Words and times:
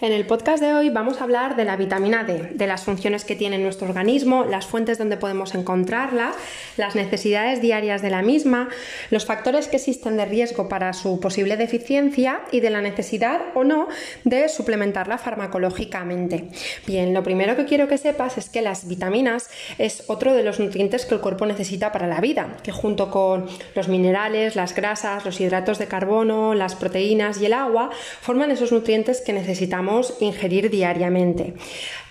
En 0.00 0.12
el 0.12 0.26
podcast 0.26 0.60
de 0.60 0.74
hoy 0.74 0.90
vamos 0.90 1.20
a 1.20 1.24
hablar 1.24 1.54
de 1.54 1.64
la 1.64 1.76
vitamina 1.76 2.24
D, 2.24 2.50
de 2.52 2.66
las 2.66 2.82
funciones 2.82 3.24
que 3.24 3.36
tiene 3.36 3.58
nuestro 3.58 3.86
organismo, 3.86 4.44
las 4.44 4.66
fuentes 4.66 4.98
donde 4.98 5.16
podemos 5.16 5.54
encontrarla, 5.54 6.32
las 6.76 6.96
necesidades 6.96 7.60
diarias 7.60 8.02
de 8.02 8.10
la 8.10 8.20
misma, 8.20 8.70
los 9.10 9.24
factores 9.24 9.68
que 9.68 9.76
existen 9.76 10.16
de 10.16 10.24
riesgo 10.24 10.68
para 10.68 10.92
su 10.94 11.20
posible 11.20 11.56
deficiencia 11.56 12.40
y 12.50 12.58
de 12.58 12.70
la 12.70 12.80
necesidad 12.80 13.40
o 13.54 13.62
no 13.62 13.86
de 14.24 14.48
suplementarla 14.48 15.16
farmacológicamente. 15.16 16.48
Bien, 16.88 17.14
lo 17.14 17.22
primero 17.22 17.54
que 17.54 17.64
quiero 17.64 17.86
que 17.86 17.96
sepas 17.96 18.36
es 18.36 18.50
que 18.50 18.62
las 18.62 18.88
vitaminas 18.88 19.48
es 19.78 20.04
otro 20.08 20.34
de 20.34 20.42
los 20.42 20.58
nutrientes 20.58 21.06
que 21.06 21.14
el 21.14 21.20
cuerpo 21.20 21.46
necesita 21.46 21.92
para 21.92 22.08
la 22.08 22.20
vida, 22.20 22.56
que 22.64 22.72
junto 22.72 23.12
con 23.12 23.46
los 23.76 23.86
minerales, 23.86 24.56
las 24.56 24.74
grasas, 24.74 25.24
los 25.24 25.40
hidratos 25.40 25.78
de 25.78 25.86
carbono, 25.86 26.54
las 26.54 26.74
proteínas 26.74 27.40
y 27.40 27.46
el 27.46 27.52
agua 27.52 27.90
forman 28.20 28.50
esos 28.50 28.72
nutrientes 28.72 29.20
que 29.20 29.32
necesitamos 29.32 29.83
ingerir 30.20 30.70
diariamente. 30.70 31.54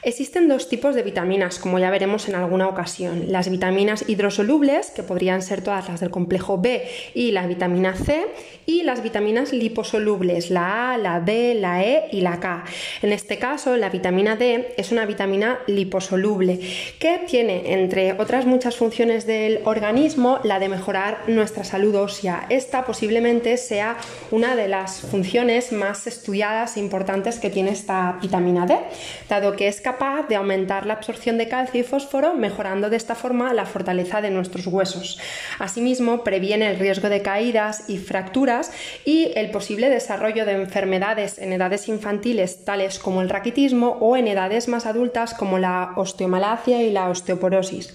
Existen 0.06 0.50
dos 0.50 0.68
tipos 0.68 0.96
de 0.96 1.04
vitaminas, 1.04 1.60
como 1.60 1.80
ya 1.80 1.90
veremos 1.90 2.28
en 2.28 2.36
alguna 2.36 2.68
ocasión. 2.68 3.32
Las 3.32 3.50
vitaminas 3.50 4.04
hidrosolubles, 4.10 4.92
que 4.92 5.02
podrían 5.02 5.42
ser 5.42 5.62
todas 5.62 5.88
las 5.88 6.02
del 6.02 6.10
complejo 6.10 6.58
B 6.58 6.86
y 7.14 7.32
la 7.32 7.48
vitamina 7.48 7.96
C, 7.96 8.26
y 8.66 8.84
las 8.84 9.02
vitaminas 9.02 9.54
liposolubles, 9.54 10.50
la 10.50 10.92
A, 10.92 10.98
la 10.98 11.22
D, 11.22 11.56
la 11.56 11.84
E 11.86 12.10
y 12.12 12.20
la 12.20 12.42
K. 12.42 12.66
En 13.02 13.14
este 13.14 13.40
caso, 13.40 13.78
la 13.78 13.90
vitamina 13.90 14.36
D 14.36 14.74
es 14.76 14.92
una 14.92 15.06
vitamina 15.06 15.60
liposoluble 15.68 16.60
que 17.00 17.22
tiene, 17.26 17.72
entre 17.72 18.12
otras 18.20 18.46
muchas 18.46 18.76
funciones 18.76 19.26
del 19.26 19.62
organismo, 19.64 20.40
la 20.44 20.60
de 20.60 20.68
mejorar 20.68 21.20
nuestra 21.28 21.64
salud 21.64 21.96
ósea. 21.96 22.46
Esta 22.50 22.84
posiblemente 22.84 23.56
sea 23.56 23.96
una 24.32 24.58
de 24.58 24.68
las 24.68 25.00
funciones 25.00 25.72
más 25.72 26.08
estudiadas 26.08 26.76
e 26.76 26.82
importantes 26.82 27.40
que 27.40 27.50
tiene 27.50 27.72
esta 27.72 28.18
vitamina 28.22 28.66
D, 28.66 28.78
dado 29.30 29.56
que 29.56 29.70
es 29.70 29.80
capaz 29.80 29.93
de 30.28 30.36
aumentar 30.36 30.86
la 30.86 30.94
absorción 30.94 31.38
de 31.38 31.48
calcio 31.48 31.80
y 31.80 31.84
fósforo, 31.84 32.34
mejorando 32.34 32.90
de 32.90 32.98
esta 32.98 33.16
forma 33.16 33.54
la 33.54 33.66
fortaleza 33.66 34.22
de 34.22 34.32
nuestros 34.32 34.68
huesos. 34.68 35.20
Asimismo, 35.60 36.24
previene 36.24 36.70
el 36.70 36.80
riesgo 36.80 37.10
de 37.10 37.22
caídas 37.22 37.90
y 37.90 37.98
fracturas 37.98 38.72
y 39.06 39.32
el 39.36 39.52
posible 39.52 39.90
desarrollo 39.90 40.46
de 40.46 40.54
enfermedades 40.54 41.38
en 41.38 41.54
edades 41.54 41.88
infantiles 41.88 42.66
tales 42.66 43.00
como 43.00 43.22
el 43.22 43.30
raquitismo 43.30 43.98
o 44.00 44.18
en 44.18 44.28
edades 44.28 44.68
más 44.68 44.86
adultas 44.86 45.34
como 45.34 45.60
la 45.60 45.94
osteomalacia 45.96 46.82
y 46.82 46.92
la 46.92 47.10
osteoporosis. 47.10 47.94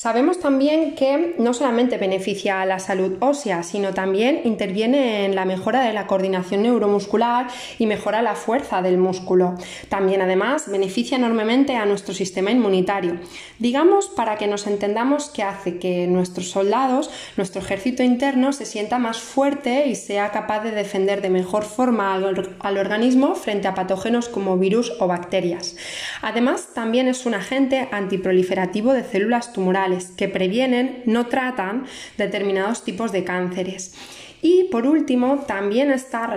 Sabemos 0.00 0.40
también 0.40 0.94
que 0.94 1.34
no 1.36 1.52
solamente 1.52 1.98
beneficia 1.98 2.62
a 2.62 2.64
la 2.64 2.78
salud 2.78 3.18
ósea, 3.20 3.62
sino 3.62 3.92
también 3.92 4.40
interviene 4.44 5.26
en 5.26 5.34
la 5.34 5.44
mejora 5.44 5.82
de 5.82 5.92
la 5.92 6.06
coordinación 6.06 6.62
neuromuscular 6.62 7.48
y 7.78 7.84
mejora 7.84 8.22
la 8.22 8.34
fuerza 8.34 8.80
del 8.80 8.96
músculo. 8.96 9.58
También 9.90 10.22
además 10.22 10.70
beneficia 10.70 11.18
enormemente 11.18 11.76
a 11.76 11.84
nuestro 11.84 12.14
sistema 12.14 12.50
inmunitario. 12.50 13.20
Digamos 13.58 14.08
para 14.08 14.36
que 14.38 14.46
nos 14.46 14.66
entendamos 14.66 15.28
que 15.28 15.42
hace 15.42 15.76
que 15.76 16.06
nuestros 16.06 16.48
soldados, 16.48 17.10
nuestro 17.36 17.60
ejército 17.60 18.02
interno 18.02 18.54
se 18.54 18.64
sienta 18.64 18.98
más 18.98 19.18
fuerte 19.18 19.86
y 19.86 19.96
sea 19.96 20.30
capaz 20.30 20.60
de 20.60 20.70
defender 20.70 21.20
de 21.20 21.28
mejor 21.28 21.64
forma 21.64 22.14
al, 22.14 22.56
al 22.58 22.78
organismo 22.78 23.34
frente 23.34 23.68
a 23.68 23.74
patógenos 23.74 24.30
como 24.30 24.56
virus 24.56 24.94
o 24.98 25.06
bacterias. 25.06 25.76
Además 26.22 26.68
también 26.72 27.06
es 27.06 27.26
un 27.26 27.34
agente 27.34 27.86
antiproliferativo 27.92 28.94
de 28.94 29.04
células 29.04 29.52
tumorales 29.52 29.89
que 30.16 30.28
previenen, 30.28 31.02
no 31.06 31.26
tratan 31.26 31.86
determinados 32.16 32.84
tipos 32.84 33.12
de 33.12 33.24
cánceres. 33.24 33.94
Y 34.42 34.64
por 34.64 34.86
último, 34.86 35.44
también 35.46 35.90
está 35.90 36.34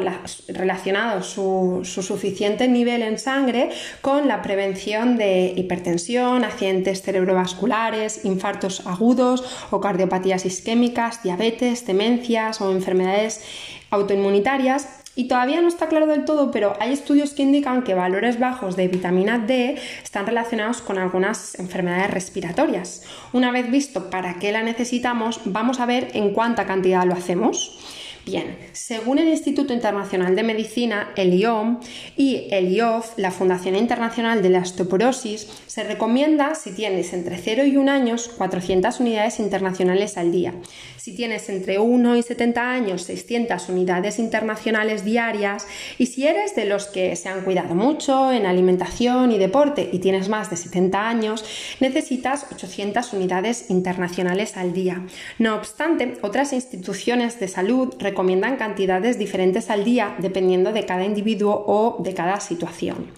relacionado 0.49 1.23
su, 1.23 1.81
suficiente 1.83 2.67
nivel 2.67 3.01
en 3.01 3.17
sangre 3.17 3.69
con 4.01 4.27
la 4.27 4.41
prevención 4.41 5.15
de 5.15 5.53
hipertensión, 5.55 6.43
accidentes 6.43 7.01
cerebrovasculares, 7.01 8.25
infartos 8.25 8.85
agudos 8.85 9.45
o 9.71 9.79
cardiopatías 9.79 10.45
isquémicas, 10.45 11.23
diabetes, 11.23 11.85
demencias 11.85 12.59
o 12.59 12.71
enfermedades 12.71 13.41
autoinmunitarias 13.89 15.02
y 15.15 15.27
todavía 15.27 15.61
no 15.61 15.67
está 15.67 15.87
claro 15.87 16.07
del 16.07 16.25
todo, 16.25 16.51
pero 16.51 16.73
hay 16.79 16.91
estudios 16.91 17.33
que 17.33 17.43
indican 17.43 17.83
que 17.83 17.93
valores 17.93 18.39
bajos 18.39 18.75
de 18.75 18.87
vitamina 18.87 19.37
D 19.37 19.77
están 20.03 20.25
relacionados 20.25 20.81
con 20.81 20.97
algunas 20.97 21.57
enfermedades 21.59 22.11
respiratorias. 22.11 23.03
Una 23.31 23.51
vez 23.51 23.69
visto 23.69 24.09
para 24.09 24.39
qué 24.39 24.51
la 24.51 24.63
necesitamos, 24.63 25.41
vamos 25.45 25.79
a 25.79 25.85
ver 25.85 26.09
en 26.13 26.33
cuánta 26.33 26.65
cantidad 26.65 27.05
lo 27.05 27.13
hacemos. 27.13 27.77
Bien, 28.25 28.55
según 28.71 29.19
el 29.19 29.27
Instituto 29.27 29.73
Internacional 29.73 30.33
de 30.33 30.43
Medicina, 30.43 31.11
el 31.17 31.33
IOM 31.33 31.81
y 32.15 32.47
el 32.51 32.73
IOF, 32.73 33.17
la 33.17 33.31
Fundación 33.31 33.75
Internacional 33.75 34.41
de 34.41 34.49
la 34.49 34.59
Osteoporosis, 34.59 35.49
se 35.67 35.83
recomienda 35.83 36.55
si 36.55 36.71
tienes 36.71 37.11
entre 37.11 37.37
0 37.37 37.65
y 37.65 37.75
1 37.75 37.91
años 37.91 38.29
400 38.29 39.01
unidades 39.01 39.41
internacionales 39.41 40.17
al 40.17 40.31
día. 40.31 40.53
Si 40.95 41.13
tienes 41.13 41.49
entre 41.49 41.79
1 41.79 42.15
y 42.15 42.23
70 42.23 42.61
años 42.61 43.01
600 43.01 43.67
unidades 43.67 44.19
internacionales 44.19 45.03
diarias 45.03 45.67
y 45.97 46.05
si 46.05 46.25
eres 46.25 46.55
de 46.55 46.63
los 46.63 46.85
que 46.85 47.17
se 47.17 47.27
han 47.27 47.41
cuidado 47.41 47.75
mucho 47.75 48.31
en 48.31 48.45
alimentación 48.45 49.33
y 49.33 49.37
deporte 49.37 49.89
y 49.91 49.99
tienes 49.99 50.29
más 50.29 50.49
de 50.49 50.55
70 50.55 51.09
años, 51.09 51.43
necesitas 51.81 52.45
800 52.53 53.11
unidades 53.11 53.69
internacionales 53.69 54.55
al 54.55 54.71
día. 54.71 55.05
No 55.39 55.55
obstante, 55.55 56.13
otras 56.21 56.53
instituciones 56.53 57.37
de 57.41 57.49
salud 57.49 57.93
recomiendan 57.99 58.12
cantidades 58.57 59.17
diferentes 59.17 59.69
al 59.69 59.83
día 59.83 60.15
dependiendo 60.19 60.71
de 60.71 60.85
cada 60.85 61.03
individuo 61.03 61.63
o 61.67 61.97
de 62.01 62.13
cada 62.13 62.39
situación. 62.39 63.11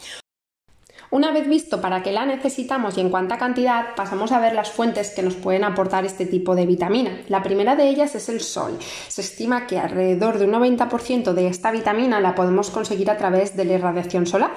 Una 1.12 1.32
vez 1.32 1.48
visto 1.48 1.80
para 1.82 2.04
qué 2.04 2.12
la 2.12 2.26
necesitamos 2.26 2.98
y 2.98 3.02
en 3.02 3.10
cuánta 3.10 3.38
cantidad, 3.38 3.96
pasamos 3.96 4.32
a 4.32 4.40
ver 4.40 4.54
las 4.54 4.72
fuentes 4.72 5.12
que 5.12 5.22
nos 5.22 5.36
pueden 5.36 5.64
aportar 5.64 6.04
este 6.04 6.26
tipo 6.26 6.56
de 6.56 6.66
vitamina. 6.66 7.22
La 7.30 7.44
primera 7.44 7.76
de 7.76 7.88
ellas 7.88 8.16
es 8.16 8.28
el 8.28 8.42
sol. 8.42 8.78
Se 9.08 9.22
estima 9.22 9.68
que 9.68 9.80
alrededor 9.80 10.40
de 10.40 10.46
un 10.46 10.52
90% 10.52 11.34
de 11.34 11.48
esta 11.48 11.72
vitamina 11.72 12.20
la 12.20 12.36
podemos 12.36 12.70
conseguir 12.70 13.10
a 13.12 13.18
través 13.18 13.56
de 13.56 13.66
la 13.66 13.74
irradiación 13.74 14.26
solar. 14.26 14.52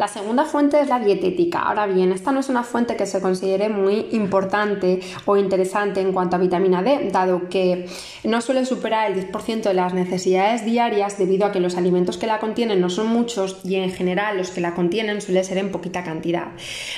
La 0.00 0.08
segunda 0.08 0.46
fuente 0.46 0.80
es 0.80 0.88
la 0.88 0.98
dietética. 0.98 1.58
Ahora 1.58 1.86
bien, 1.86 2.10
esta 2.12 2.32
no 2.32 2.40
es 2.40 2.48
una 2.48 2.62
fuente 2.62 2.96
que 2.96 3.04
se 3.04 3.20
considere 3.20 3.68
muy 3.68 4.06
importante 4.12 5.00
o 5.26 5.36
interesante 5.36 6.00
en 6.00 6.14
cuanto 6.14 6.36
a 6.36 6.38
vitamina 6.38 6.82
D, 6.82 7.10
dado 7.12 7.50
que 7.50 7.84
no 8.24 8.40
suele 8.40 8.64
superar 8.64 9.12
el 9.12 9.30
10% 9.30 9.60
de 9.60 9.74
las 9.74 9.92
necesidades 9.92 10.64
diarias 10.64 11.18
debido 11.18 11.44
a 11.44 11.52
que 11.52 11.60
los 11.60 11.76
alimentos 11.76 12.16
que 12.16 12.26
la 12.26 12.38
contienen 12.38 12.80
no 12.80 12.88
son 12.88 13.08
muchos 13.08 13.60
y 13.62 13.74
en 13.74 13.92
general 13.92 14.38
los 14.38 14.48
que 14.48 14.62
la 14.62 14.74
contienen 14.74 15.20
suele 15.20 15.44
ser 15.44 15.58
en 15.58 15.70
poquita 15.70 16.02
cantidad. 16.02 16.52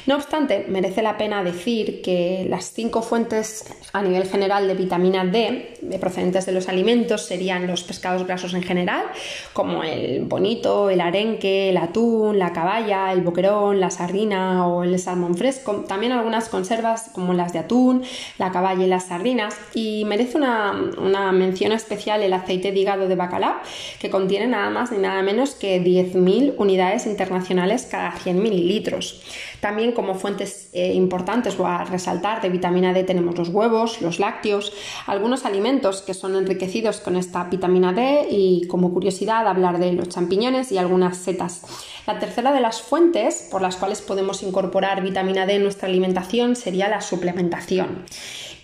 No 0.07 0.15
obstante, 0.15 0.67
merece 0.69 1.03
la 1.03 1.17
pena 1.19 1.43
decir 1.43 2.03
que 2.03 2.47
las 2.49 2.73
cinco 2.73 3.03
fuentes 3.03 3.65
a 3.93 4.01
nivel 4.01 4.29
general 4.29 4.69
de 4.69 4.75
vitamina 4.75 5.25
D 5.25 5.75
de 5.83 5.99
procedentes 5.99 6.47
de 6.47 6.53
los 6.53 6.69
alimentos 6.69 7.27
serían 7.27 7.67
los 7.67 7.83
pescados 7.83 8.25
grasos 8.29 8.55
en 8.55 8.63
general, 8.63 9.07
como 9.53 9.83
el 9.83 10.23
bonito, 10.25 10.89
el 10.89 11.01
arenque, 11.01 11.71
el 11.71 11.79
atún, 11.79 12.39
la 12.39 12.53
caballa, 12.53 12.92
el 12.93 13.23
boquerón, 13.23 13.81
la 13.81 13.91
sardina 13.91 14.67
o 14.67 14.83
el 14.85 14.99
salmón 14.99 15.35
fresco, 15.35 15.85
también 15.89 16.13
algunas 16.13 16.49
conservas 16.49 17.11
como 17.13 17.33
las 17.35 17.53
de 17.53 17.61
atún, 17.61 18.03
la 18.39 18.51
caballa 18.51 18.85
y 18.85 18.89
las 18.89 19.07
sardinas 19.07 19.57
y 19.75 20.05
merece 20.05 20.37
una, 20.37 20.73
una 20.99 21.33
mención 21.33 21.73
especial 21.73 22.23
el 22.23 22.33
aceite 22.33 22.73
de 22.73 22.79
hígado 22.79 23.09
de 23.09 23.17
bacalao 23.17 23.57
que 23.99 24.11
contiene 24.11 24.47
nada 24.47 24.71
más 24.71 24.93
ni 24.93 24.99
nada 24.99 25.23
menos 25.23 25.55
que 25.55 25.83
10.000 25.83 26.55
unidades 26.59 27.07
internacionales 27.07 27.89
cada 27.91 28.13
100 28.13 28.43
mililitros. 28.43 29.23
También 29.61 29.93
como 29.93 30.15
fuentes 30.15 30.71
eh, 30.73 30.93
importantes 30.95 31.59
o 31.59 31.67
a 31.67 31.85
resaltar 31.85 32.43
de 32.43 32.49
vitamina 32.49 32.93
D 32.93 33.05
tenemos 33.05 33.39
los 33.39 33.49
huevos, 33.49 34.03
los 34.03 34.19
lácteos, 34.19 34.73
algunos 35.07 35.45
alimentos 35.45 36.03
que 36.03 36.15
son 36.15 36.35
enriquecidos 36.35 36.99
con 36.99 37.15
esta 37.17 37.45
vitamina 37.45 37.93
D 37.93 38.27
y 38.29 38.67
como 38.67 38.93
curiosidad 38.93 39.47
hablar 39.47 39.79
de 39.79 39.93
los 39.93 40.09
champiñones 40.09 40.73
y 40.73 40.79
algunas 40.79 41.17
setas. 41.17 41.63
La 42.07 42.19
tercera 42.19 42.53
de 42.53 42.61
las 42.61 42.83
fuentes 42.83 43.49
por 43.51 43.63
las 43.63 43.77
cuales 43.77 44.03
podemos 44.03 44.43
incorporar 44.43 45.03
vitamina 45.03 45.47
D 45.47 45.55
en 45.55 45.63
nuestra 45.63 45.89
alimentación 45.89 46.57
sería 46.57 46.89
la 46.89 47.01
suplementación. 47.01 48.05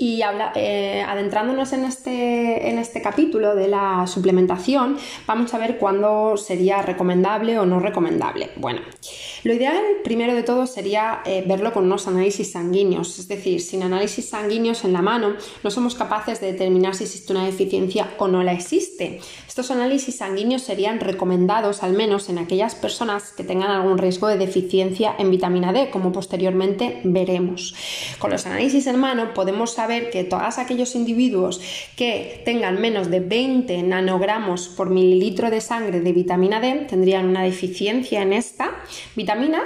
Y 0.00 0.22
eh, 0.54 1.04
adentrándonos 1.06 1.72
en 1.72 1.84
este, 1.84 2.68
en 2.68 2.78
este 2.78 3.02
capítulo 3.02 3.56
de 3.56 3.66
la 3.66 4.06
suplementación, 4.06 4.96
vamos 5.26 5.52
a 5.54 5.58
ver 5.58 5.76
cuándo 5.78 6.36
sería 6.36 6.82
recomendable 6.82 7.58
o 7.58 7.66
no 7.66 7.80
recomendable. 7.80 8.50
Bueno, 8.56 8.80
lo 9.42 9.52
ideal, 9.52 9.82
primero 10.04 10.34
de 10.34 10.44
todo, 10.44 10.66
sería 10.66 11.20
eh, 11.24 11.42
verlo 11.46 11.72
con 11.72 11.84
unos 11.84 12.06
análisis 12.06 12.52
sanguíneos, 12.52 13.18
es 13.18 13.26
decir, 13.26 13.60
sin 13.60 13.82
análisis 13.82 14.28
sanguíneos 14.28 14.84
en 14.84 14.92
la 14.92 15.02
mano, 15.02 15.34
no 15.64 15.70
somos 15.70 15.96
capaces 15.96 16.40
de 16.40 16.52
determinar 16.52 16.94
si 16.94 17.04
existe 17.04 17.32
una 17.32 17.44
deficiencia 17.44 18.08
o 18.18 18.28
no 18.28 18.44
la 18.44 18.52
existe. 18.52 19.20
Estos 19.48 19.72
análisis 19.72 20.18
sanguíneos 20.18 20.62
serían 20.62 21.00
recomendados 21.00 21.82
al 21.82 21.92
menos 21.92 22.28
en 22.28 22.38
aquellas 22.38 22.76
personas 22.76 23.27
que 23.36 23.44
tengan 23.44 23.70
algún 23.70 23.98
riesgo 23.98 24.28
de 24.28 24.36
deficiencia 24.36 25.14
en 25.18 25.30
vitamina 25.30 25.72
D, 25.72 25.90
como 25.90 26.12
posteriormente 26.12 27.00
veremos. 27.04 27.74
Con 28.18 28.30
los 28.30 28.46
análisis 28.46 28.86
en 28.86 28.98
mano 28.98 29.34
podemos 29.34 29.72
saber 29.72 30.10
que 30.10 30.24
todos 30.24 30.58
aquellos 30.58 30.94
individuos 30.94 31.60
que 31.96 32.42
tengan 32.44 32.80
menos 32.80 33.10
de 33.10 33.20
20 33.20 33.82
nanogramos 33.82 34.68
por 34.68 34.90
mililitro 34.90 35.50
de 35.50 35.60
sangre 35.60 36.00
de 36.00 36.12
vitamina 36.12 36.60
D 36.60 36.86
tendrían 36.88 37.26
una 37.26 37.42
deficiencia 37.42 38.22
en 38.22 38.32
esta 38.32 38.70
vitamina 39.16 39.62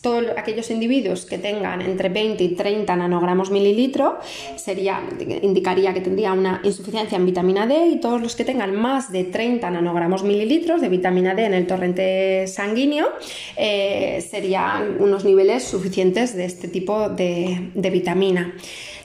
todos 0.00 0.24
aquellos 0.36 0.70
individuos 0.70 1.26
que 1.26 1.38
tengan 1.38 1.80
entre 1.80 2.08
20 2.08 2.42
y 2.44 2.54
30 2.54 2.94
nanogramos 2.94 3.50
mililitro 3.50 4.18
sería, 4.56 5.02
indicaría 5.42 5.92
que 5.92 6.00
tendría 6.00 6.32
una 6.32 6.60
insuficiencia 6.62 7.16
en 7.16 7.26
vitamina 7.26 7.66
D 7.66 7.86
y 7.88 8.00
todos 8.00 8.20
los 8.20 8.36
que 8.36 8.44
tengan 8.44 8.76
más 8.76 9.10
de 9.10 9.24
30 9.24 9.70
nanogramos 9.70 10.22
mililitros 10.22 10.80
de 10.80 10.88
vitamina 10.88 11.34
D 11.34 11.44
en 11.44 11.54
el 11.54 11.66
torrente 11.66 12.46
sanguíneo 12.46 13.08
eh, 13.56 14.24
serían 14.28 14.96
unos 15.00 15.24
niveles 15.24 15.64
suficientes 15.64 16.36
de 16.36 16.44
este 16.44 16.68
tipo 16.68 17.08
de, 17.08 17.70
de 17.74 17.90
vitamina. 17.90 18.54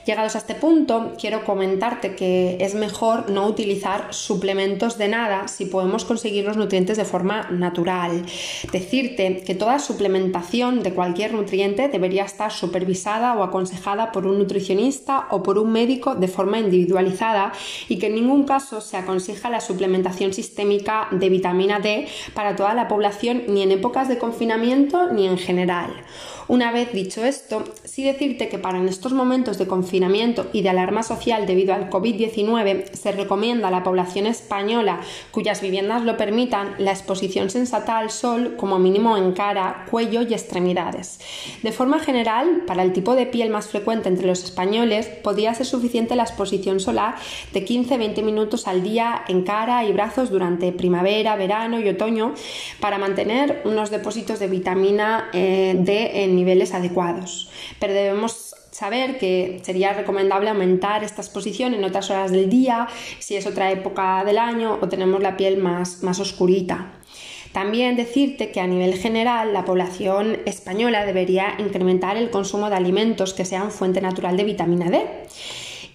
Llegados 0.04 0.34
a 0.34 0.38
este 0.38 0.54
punto, 0.54 1.14
quiero 1.18 1.44
comentarte 1.44 2.14
que 2.14 2.58
es 2.60 2.74
mejor 2.74 3.30
no 3.30 3.46
utilizar 3.46 4.12
suplementos 4.12 4.98
de 4.98 5.08
nada 5.08 5.48
si 5.48 5.64
podemos 5.64 6.04
conseguir 6.04 6.44
los 6.44 6.58
nutrientes 6.58 6.98
de 6.98 7.06
forma 7.06 7.48
natural. 7.50 8.22
Decirte 8.70 9.42
que 9.46 9.54
toda 9.54 9.78
suplementación 9.78 10.82
cualquier 10.92 11.32
nutriente 11.32 11.88
debería 11.88 12.24
estar 12.24 12.52
supervisada 12.52 13.34
o 13.34 13.42
aconsejada 13.42 14.12
por 14.12 14.26
un 14.26 14.38
nutricionista 14.38 15.28
o 15.30 15.42
por 15.42 15.58
un 15.58 15.72
médico 15.72 16.14
de 16.14 16.28
forma 16.28 16.58
individualizada 16.58 17.52
y 17.88 17.98
que 17.98 18.08
en 18.08 18.16
ningún 18.16 18.44
caso 18.44 18.80
se 18.80 18.96
aconseja 18.96 19.48
la 19.48 19.60
suplementación 19.60 20.32
sistémica 20.32 21.08
de 21.10 21.28
vitamina 21.28 21.80
D 21.80 22.08
para 22.34 22.56
toda 22.56 22.74
la 22.74 22.88
población 22.88 23.44
ni 23.48 23.62
en 23.62 23.72
épocas 23.72 24.08
de 24.08 24.18
confinamiento 24.18 25.12
ni 25.12 25.26
en 25.26 25.38
general. 25.38 25.90
Una 26.46 26.72
vez 26.72 26.92
dicho 26.92 27.24
esto, 27.24 27.64
sí 27.84 28.04
decirte 28.04 28.48
que 28.48 28.58
para 28.58 28.78
en 28.78 28.88
estos 28.88 29.14
momentos 29.14 29.56
de 29.56 29.66
confinamiento 29.66 30.46
y 30.52 30.60
de 30.60 30.68
alarma 30.68 31.02
social 31.02 31.46
debido 31.46 31.72
al 31.72 31.88
COVID-19 31.88 32.92
se 32.92 33.12
recomienda 33.12 33.68
a 33.68 33.70
la 33.70 33.82
población 33.82 34.26
española 34.26 35.00
cuyas 35.30 35.62
viviendas 35.62 36.02
lo 36.02 36.18
permitan 36.18 36.74
la 36.78 36.90
exposición 36.90 37.48
sensata 37.48 37.96
al 37.98 38.10
sol 38.10 38.56
como 38.58 38.78
mínimo 38.78 39.16
en 39.16 39.32
cara, 39.32 39.86
cuello 39.90 40.20
y 40.20 40.34
extremidades. 40.34 41.18
De 41.62 41.72
forma 41.72 41.98
general, 41.98 42.64
para 42.66 42.82
el 42.82 42.92
tipo 42.92 43.14
de 43.14 43.24
piel 43.24 43.48
más 43.48 43.68
frecuente 43.68 44.10
entre 44.10 44.26
los 44.26 44.44
españoles, 44.44 45.06
podría 45.06 45.54
ser 45.54 45.66
suficiente 45.66 46.14
la 46.14 46.24
exposición 46.24 46.78
solar 46.78 47.14
de 47.54 47.64
15-20 47.64 48.22
minutos 48.22 48.68
al 48.68 48.82
día 48.82 49.24
en 49.28 49.42
cara 49.44 49.84
y 49.84 49.92
brazos 49.92 50.30
durante 50.30 50.72
primavera, 50.72 51.36
verano 51.36 51.80
y 51.80 51.88
otoño 51.88 52.34
para 52.80 52.98
mantener 52.98 53.62
unos 53.64 53.90
depósitos 53.90 54.38
de 54.38 54.48
vitamina 54.48 55.30
eh, 55.32 55.74
D 55.78 56.24
en 56.24 56.33
niveles 56.36 56.74
adecuados. 56.74 57.50
Pero 57.80 57.94
debemos 57.94 58.54
saber 58.70 59.18
que 59.18 59.60
sería 59.62 59.92
recomendable 59.92 60.50
aumentar 60.50 61.04
esta 61.04 61.22
exposición 61.22 61.74
en 61.74 61.84
otras 61.84 62.10
horas 62.10 62.32
del 62.32 62.50
día, 62.50 62.88
si 63.20 63.36
es 63.36 63.46
otra 63.46 63.70
época 63.70 64.24
del 64.24 64.38
año 64.38 64.78
o 64.82 64.88
tenemos 64.88 65.22
la 65.22 65.36
piel 65.36 65.58
más, 65.58 66.02
más 66.02 66.18
oscurita. 66.18 66.92
También 67.52 67.94
decirte 67.94 68.50
que 68.50 68.60
a 68.60 68.66
nivel 68.66 68.94
general 68.94 69.52
la 69.52 69.64
población 69.64 70.38
española 70.44 71.06
debería 71.06 71.54
incrementar 71.58 72.16
el 72.16 72.30
consumo 72.30 72.68
de 72.68 72.74
alimentos 72.74 73.32
que 73.32 73.44
sean 73.44 73.70
fuente 73.70 74.00
natural 74.00 74.36
de 74.36 74.42
vitamina 74.42 74.90
D. 74.90 75.06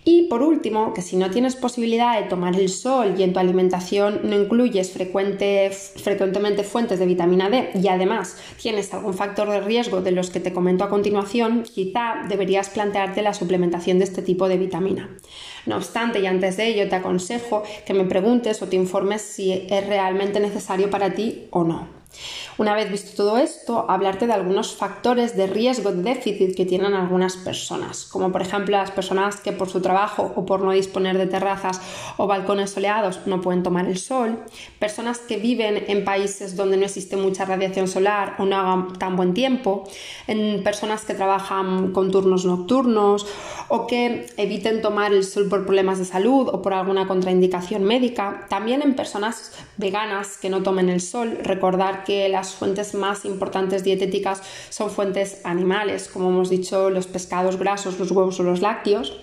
Y 0.06 0.24
por 0.24 0.42
último, 0.42 0.94
que 0.94 1.02
si 1.02 1.18
no 1.18 1.30
tienes 1.30 1.56
posibilidad 1.56 2.20
de 2.20 2.28
tomar 2.28 2.56
el 2.56 2.70
sol 2.70 3.16
y 3.18 3.24
en 3.24 3.34
tu 3.34 3.40
alimentación 3.40 4.22
no 4.24 4.36
incluyes 4.36 4.92
frecuentemente 4.92 6.64
fuentes 6.64 7.00
de 7.00 7.06
vitamina 7.06 7.50
D 7.50 7.72
y 7.76 7.88
además 7.90 8.38
tienes 8.62 8.94
algún 8.94 9.14
factor 9.14 9.50
de 9.50 9.60
riesgo 9.60 10.02
de 10.02 10.12
los 10.12 10.30
que 10.30 10.40
te 10.40 10.54
comento 10.54 10.84
a 10.84 10.90
continuación, 10.90 11.64
quizá 11.64 12.24
deberías 12.28 12.70
plantearte 12.70 13.22
la 13.22 13.34
suplementación 13.34 14.00
de 14.00 14.06
este 14.06 14.22
tipo 14.22 14.48
de 14.48 14.58
vitamina. 14.58 15.18
No 15.66 15.76
obstante, 15.76 16.20
y 16.22 16.26
antes 16.26 16.56
de 16.58 16.68
ello, 16.68 16.90
te 16.90 16.96
aconsejo 16.96 17.64
que 17.86 17.94
me 17.94 18.06
preguntes 18.06 18.62
o 18.62 18.68
te 18.68 18.78
informes 18.78 19.22
si 19.22 19.68
es 19.70 19.86
realmente 19.86 20.40
necesario 20.40 20.90
para 20.90 21.14
ti 21.14 21.48
o 21.52 21.64
no. 21.66 21.99
Una 22.58 22.76
vez 22.76 22.92
visto 22.92 23.16
todo 23.16 23.38
esto, 23.38 23.86
hablarte 23.88 24.28
de 24.28 24.34
algunos 24.34 24.76
factores 24.76 25.38
de 25.38 25.48
riesgo 25.48 25.92
de 25.92 26.04
déficit 26.04 26.56
que 26.56 26.66
tienen 26.66 26.94
algunas 26.94 27.38
personas, 27.38 28.06
como 28.06 28.32
por 28.32 28.42
ejemplo 28.42 28.78
las 28.78 28.92
personas 28.92 29.38
que 29.38 29.54
por 29.54 29.70
su 29.70 29.82
trabajo 29.82 30.34
o 30.36 30.46
por 30.46 30.62
no 30.62 30.72
disponer 30.72 31.18
de 31.18 31.28
terrazas 31.28 31.80
o 32.18 32.28
balcones 32.28 32.72
soleados 32.72 33.22
no 33.28 33.40
pueden 33.40 33.64
tomar 33.64 33.86
el 33.86 33.98
sol, 33.98 34.40
personas 34.78 35.20
que 35.20 35.38
viven 35.38 35.86
en 35.88 36.04
países 36.04 36.56
donde 36.56 36.76
no 36.78 36.86
existe 36.86 37.16
mucha 37.16 37.46
radiación 37.46 37.88
solar 37.88 38.36
o 38.40 38.46
no 38.46 38.58
hagan 38.58 38.94
tan 38.98 39.16
buen 39.16 39.34
tiempo, 39.34 39.88
en 40.28 40.64
personas 40.64 41.06
que 41.06 41.14
trabajan 41.14 41.94
con 41.94 42.12
turnos 42.12 42.46
nocturnos 42.46 43.26
o 43.70 43.88
que 43.88 44.28
eviten 44.36 44.82
tomar 44.82 45.14
el 45.14 45.24
sol 45.24 45.48
por 45.48 45.64
problemas 45.64 46.00
de 46.00 46.06
salud 46.06 46.50
o 46.52 46.62
por 46.62 46.74
alguna 46.74 47.08
contraindicación 47.08 47.84
médica, 47.84 48.48
también 48.50 48.82
en 48.82 48.96
personas 48.96 49.54
veganas 49.78 50.38
que 50.38 50.50
no 50.50 50.62
tomen 50.64 50.90
el 50.90 51.00
sol, 51.00 51.38
recordar 51.44 51.99
que 52.04 52.30
las 52.30 52.54
fuentes 52.54 52.94
más 52.94 53.26
importantes 53.26 53.84
dietéticas 53.84 54.42
son 54.70 54.90
fuentes 54.90 55.42
animales, 55.44 56.08
como 56.08 56.30
hemos 56.30 56.50
dicho, 56.50 56.90
los 56.90 57.08
pescados 57.08 57.58
grasos, 57.58 58.00
los 58.00 58.12
huevos 58.12 58.40
o 58.40 58.44
los 58.44 58.62
lácteos. 58.62 59.18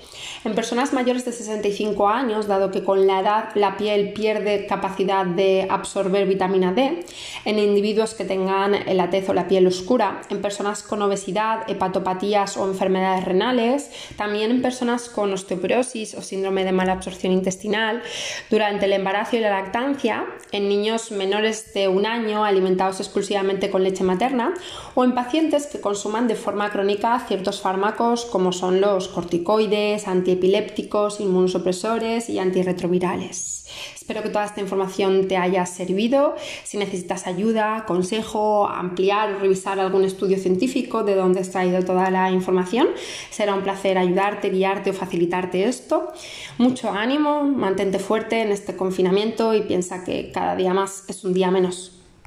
En 0.44 0.54
personas 0.54 0.92
mayores 0.92 1.24
de 1.24 1.32
65 1.32 2.08
años, 2.08 2.46
dado 2.46 2.70
que 2.70 2.84
con 2.84 3.06
la 3.06 3.20
edad 3.20 3.48
la 3.54 3.76
piel 3.76 4.12
pierde 4.12 4.66
capacidad 4.66 5.26
de 5.26 5.66
absorber 5.68 6.26
vitamina 6.26 6.72
D, 6.72 7.04
en 7.44 7.58
individuos 7.58 8.14
que 8.14 8.24
tengan 8.24 8.76
la 8.96 9.10
tez 9.10 9.28
o 9.28 9.34
la 9.34 9.48
piel 9.48 9.66
oscura, 9.66 10.20
en 10.30 10.40
personas 10.40 10.82
con 10.82 11.02
obesidad, 11.02 11.68
hepatopatías 11.68 12.56
o 12.56 12.66
enfermedades 12.66 13.24
renales, 13.24 13.90
también 14.16 14.50
en 14.50 14.62
personas 14.62 15.08
con 15.08 15.32
osteoporosis 15.32 16.14
o 16.14 16.22
síndrome 16.22 16.64
de 16.64 16.72
mala 16.72 16.92
absorción 16.92 17.32
intestinal, 17.32 18.02
durante 18.50 18.86
el 18.86 18.92
embarazo 18.92 19.36
y 19.36 19.40
la 19.40 19.50
lactancia, 19.50 20.26
en 20.52 20.68
niños 20.68 21.10
menores 21.10 21.72
de 21.74 21.88
un 21.88 22.06
año 22.06 22.44
alimentados 22.44 23.00
exclusivamente 23.00 23.70
con 23.70 23.82
leche 23.82 24.04
materna 24.04 24.54
o 24.94 25.04
en 25.04 25.14
pacientes 25.14 25.66
que 25.66 25.80
consuman 25.80 26.28
de 26.28 26.34
forma 26.34 26.70
crónica 26.70 27.18
ciertos 27.26 27.60
fármacos 27.60 28.24
como 28.24 28.52
son 28.52 28.80
los 28.80 29.08
corticoides, 29.08 30.05
antiepilépticos, 30.08 31.20
inmunosupresores 31.20 32.28
y 32.28 32.38
antirretrovirales. 32.38 33.66
Espero 33.94 34.22
que 34.22 34.28
toda 34.28 34.44
esta 34.44 34.60
información 34.60 35.26
te 35.26 35.36
haya 35.36 35.66
servido. 35.66 36.36
Si 36.64 36.78
necesitas 36.78 37.26
ayuda, 37.26 37.84
consejo, 37.86 38.68
ampliar 38.68 39.34
o 39.34 39.38
revisar 39.40 39.80
algún 39.80 40.04
estudio 40.04 40.38
científico 40.38 41.02
de 41.02 41.16
donde 41.16 41.40
has 41.40 41.50
traído 41.50 41.84
toda 41.84 42.10
la 42.10 42.30
información, 42.30 42.88
será 43.30 43.54
un 43.54 43.62
placer 43.62 43.98
ayudarte, 43.98 44.50
guiarte 44.50 44.90
o 44.90 44.92
facilitarte 44.92 45.64
esto. 45.64 46.12
Mucho 46.58 46.90
ánimo, 46.90 47.42
mantente 47.42 47.98
fuerte 47.98 48.42
en 48.42 48.52
este 48.52 48.76
confinamiento 48.76 49.54
y 49.54 49.62
piensa 49.62 50.04
que 50.04 50.30
cada 50.32 50.54
día 50.54 50.72
más 50.72 51.04
es 51.08 51.24
un 51.24 51.34
día 51.34 51.50
menos. 51.50 51.95